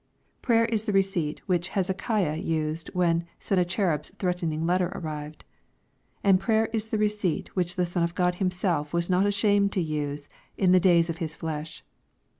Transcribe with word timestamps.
Prayer 0.41 0.65
is 0.65 0.85
the 0.85 0.91
receipt 0.91 1.41
LUKE, 1.47 1.61
CHAP. 1.61 1.75
XXII. 1.75 1.83
421 1.93 2.39
which 2.39 2.39
Hezekiah 2.39 2.63
used 2.63 2.89
when 2.95 3.27
Sennacherib's 3.37 4.11
tlireatening 4.17 4.67
letter 4.67 4.91
arrived. 4.95 5.45
And 6.23 6.39
prayer 6.39 6.65
is 6.73 6.87
the 6.87 6.97
receipt 6.97 7.55
which 7.55 7.75
the 7.75 7.85
Son 7.85 8.01
of 8.01 8.15
God 8.15 8.33
Himself 8.41 8.93
was 8.95 9.11
not 9.11 9.27
ashamed 9.27 9.71
to 9.73 9.79
use 9.81 10.27
in 10.57 10.71
the 10.71 10.79
days 10.79 11.11
of 11.11 11.17
His 11.19 11.35
flesh. 11.35 11.83